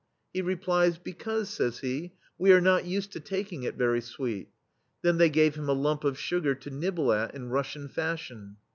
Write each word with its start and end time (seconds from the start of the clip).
He 0.33 0.41
replies:" 0.41 0.97
Because,'* 1.11 1.49
says 1.51 1.77
he, 1.81 2.13
"we 2.39 2.51
are 2.53 2.59
not 2.59 2.85
used 2.85 3.11
to 3.11 3.19
taking 3.19 3.61
it 3.61 3.75
very 3.75 4.01
sweet," 4.01 4.49
Then 5.03 5.17
they 5.19 5.29
gave 5.29 5.53
him 5.53 5.69
a 5.69 5.73
lump 5.73 6.03
of 6.03 6.17
sugar 6.17 6.55
to 6.55 6.71
nibble 6.71 7.13
at, 7.13 7.35
in 7.35 7.49
Russian 7.51 7.87
fashion. 7.87 8.57